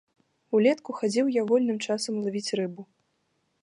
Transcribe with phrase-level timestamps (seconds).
[0.59, 2.81] Улетку хадзіў я вольным часам лавіць рыбу.